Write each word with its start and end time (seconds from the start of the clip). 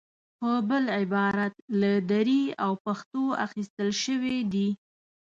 په 0.39 0.51
بل 0.69 0.83
عبارت 0.99 1.53
له 1.81 1.91
دري 2.11 2.43
او 2.63 2.71
پښتو 2.85 3.23
اخیستل 3.45 3.89
شوې 4.03 4.37
دي. 4.53 4.69